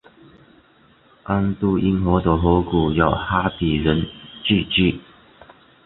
[1.25, 4.03] 安都因河的河谷有哈比人
[4.43, 4.99] 聚居。